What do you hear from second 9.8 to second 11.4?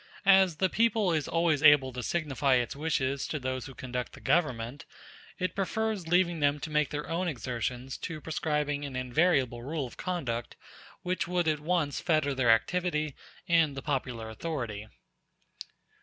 of conduct which